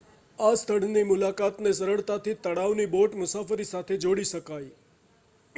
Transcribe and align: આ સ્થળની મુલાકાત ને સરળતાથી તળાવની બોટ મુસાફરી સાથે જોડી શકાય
આ 0.39 0.53
સ્થળની 0.53 1.03
મુલાકાત 1.09 1.59
ને 1.59 1.73
સરળતાથી 1.73 2.35
તળાવની 2.41 2.89
બોટ 2.91 3.21
મુસાફરી 3.21 3.71
સાથે 3.71 4.03
જોડી 4.03 4.29
શકાય 4.31 4.75